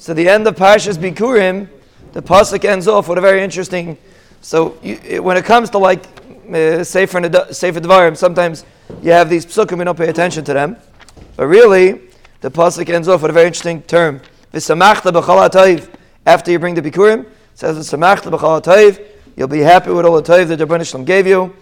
So 0.00 0.14
the 0.14 0.28
end 0.28 0.46
of 0.46 0.54
Parshas 0.54 0.96
Bikurim, 0.96 1.68
the 2.12 2.22
pasuk 2.22 2.64
ends 2.64 2.86
off 2.86 3.08
with 3.08 3.18
a 3.18 3.20
very 3.20 3.42
interesting. 3.42 3.98
So 4.40 4.78
you, 4.80 5.00
it, 5.02 5.24
when 5.24 5.36
it 5.36 5.44
comes 5.44 5.70
to 5.70 5.78
like 5.78 6.06
uh, 6.54 6.84
Sefer 6.84 7.20
Sefer 7.52 7.80
Devarim, 7.80 8.16
sometimes 8.16 8.64
you 9.02 9.10
have 9.10 9.28
these 9.28 9.44
psukim 9.44 9.72
and 9.72 9.86
don't 9.86 9.98
pay 9.98 10.08
attention 10.08 10.44
to 10.44 10.54
them, 10.54 10.76
but 11.36 11.48
really 11.48 12.00
the 12.42 12.50
pasuk 12.50 12.88
ends 12.88 13.08
off 13.08 13.22
with 13.22 13.32
a 13.32 13.34
very 13.34 13.48
interesting 13.48 13.82
term. 13.82 14.20
After 14.54 16.50
you 16.52 16.58
bring 16.60 16.74
the 16.76 16.82
Bikurim, 16.82 17.24
it 17.24 17.30
says 17.54 19.00
You'll 19.36 19.48
be 19.48 19.60
happy 19.60 19.90
with 19.90 20.06
all 20.06 20.20
the 20.20 20.32
tayv 20.32 20.46
that 20.46 20.56
the 20.58 20.84
Shalom 20.84 21.04
gave 21.04 21.26
you. 21.26 21.56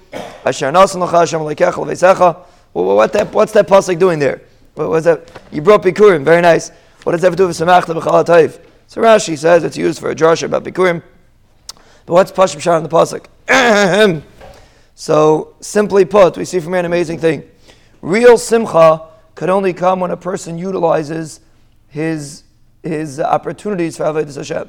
Asher 0.44 0.70
nasan 0.70 1.00
l'cha 1.00 1.38
l'kecha 1.38 1.78
l'veisecha. 1.78 2.36
What 2.74 3.12
that, 3.14 3.32
what's 3.32 3.52
that 3.52 3.66
pasuk 3.66 3.98
doing 3.98 4.18
there? 4.18 4.42
What 4.74 4.90
was 4.90 5.04
that? 5.04 5.30
You 5.50 5.62
brought 5.62 5.82
Bikurim, 5.82 6.22
very 6.22 6.42
nice. 6.42 6.70
What 7.06 7.12
does 7.12 7.20
that 7.20 7.28
have 7.28 7.34
to 7.34 7.44
do 7.44 7.46
with 7.46 7.56
Samachta 7.56 7.94
b'chal 7.94 8.24
tayv? 8.24 8.60
So 8.88 9.00
Rashi 9.00 9.38
says 9.38 9.62
it's 9.62 9.76
used 9.76 10.00
for 10.00 10.10
a 10.10 10.14
drasha 10.16 10.46
about 10.46 10.64
Bikurim. 10.64 11.04
But 12.04 12.14
what's 12.14 12.32
Pashim 12.32 12.60
Shah 12.60 12.78
in 12.78 12.82
the 12.82 12.88
pasuk? 12.88 13.26
so 14.96 15.54
simply 15.60 16.04
put, 16.04 16.36
we 16.36 16.44
see 16.44 16.58
from 16.58 16.72
here 16.72 16.80
an 16.80 16.84
amazing 16.84 17.20
thing. 17.20 17.48
Real 18.02 18.36
simcha 18.36 19.06
could 19.36 19.48
only 19.48 19.72
come 19.72 20.00
when 20.00 20.10
a 20.10 20.16
person 20.16 20.58
utilizes 20.58 21.38
his 21.86 22.42
his 22.82 23.20
opportunities 23.20 23.96
for 23.96 24.02
avodas 24.02 24.34
Hashem. 24.34 24.68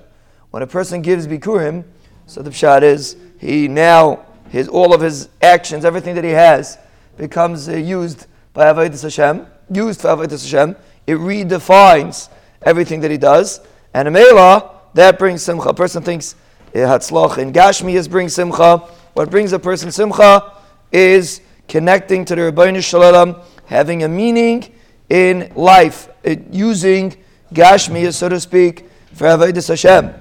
When 0.51 0.61
a 0.61 0.67
person 0.67 1.01
gives 1.01 1.25
bikurim, 1.25 1.85
so 2.27 2.43
the 2.43 2.51
pshat 2.51 2.83
is 2.83 3.17
he 3.39 3.67
now 3.67 4.27
his 4.49 4.67
all 4.67 4.93
of 4.93 5.01
his 5.01 5.29
actions, 5.41 5.83
everything 5.83 6.13
that 6.13 6.23
he 6.23 6.29
has, 6.33 6.77
becomes 7.17 7.67
uh, 7.67 7.71
used 7.71 8.27
by 8.53 8.71
avodas 8.71 9.01
Hashem, 9.01 9.47
used 9.71 10.01
for 10.01 10.09
avodas 10.09 10.43
Hashem. 10.43 10.75
It 11.07 11.17
redefines 11.17 12.27
everything 12.61 13.01
that 13.01 13.11
he 13.11 13.17
does, 13.17 13.61
and 13.93 14.07
a 14.07 14.11
mela 14.11 14.71
that 14.93 15.19
brings 15.19 15.43
simcha. 15.43 15.69
A 15.69 15.73
person 15.73 16.03
thinks 16.03 16.35
eh, 16.73 16.79
hatzlach 16.79 17.37
in 17.37 17.53
Gashmi 17.53 17.95
is 17.95 18.07
bring 18.07 18.29
simcha. 18.29 18.77
What 19.13 19.29
brings 19.29 19.53
a 19.53 19.59
person 19.59 19.91
simcha 19.91 20.53
is 20.91 21.41
connecting 21.67 22.25
to 22.25 22.35
the 22.35 22.41
Ribbono 22.41 22.83
shel 22.83 23.01
Olam, 23.01 23.43
having 23.65 24.03
a 24.03 24.07
meaning 24.07 24.73
in 25.09 25.51
life, 25.55 26.09
it, 26.23 26.47
using 26.51 27.15
Gashmi, 27.53 28.11
so 28.13 28.29
to 28.29 28.39
speak, 28.39 28.89
for 29.13 29.25
avodas 29.25 29.67
Hashem. 29.69 30.13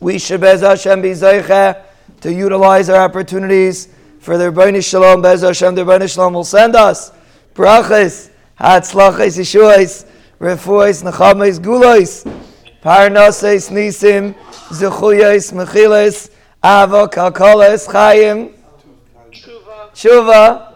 We 0.00 0.18
should, 0.18 0.40
Bez 0.40 0.60
Hashem, 0.60 1.02
be 1.02 1.14
to 1.14 2.32
utilize 2.32 2.88
our 2.88 3.02
opportunities 3.02 3.88
for 4.20 4.38
the 4.38 4.50
Ribbono 4.50 4.84
shel 4.84 5.02
Olam. 5.02 5.22
Bez 5.22 5.42
Hashem, 5.42 5.74
the 5.74 5.84
Ribbono 5.84 6.12
shel 6.12 6.28
Olam 6.28 6.34
will 6.34 6.44
send 6.44 6.76
us 6.76 7.12
brachas, 7.54 8.30
hatzlachas, 8.58 9.38
yeshuas, 9.38 10.07
refuis, 10.40 11.02
nechames, 11.02 11.58
gulois, 11.58 12.24
parnases, 12.82 13.70
nisim, 13.70 14.34
zechuyes, 14.72 15.52
mechiles, 15.52 16.30
ava, 16.62 17.08
kalkoles, 17.08 17.86
chayim, 17.86 18.50
tshuva, 19.94 20.74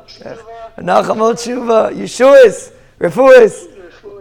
nachamot 0.79 1.37
tshuva, 1.37 1.91
yeshuis, 1.93 2.73
refuis, 3.01 3.69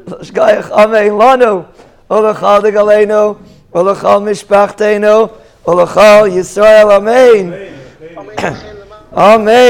shgayach 0.07 0.71
Ame, 0.71 1.09
Lano, 1.09 1.65
olachal 2.09 2.61
de 2.61 2.71
olachal 3.73 4.21
mishpachteno, 4.21 5.31
olachal 5.65 6.29
Yisrael, 6.29 6.91
amen. 6.91 7.71
Amen. 9.13 9.61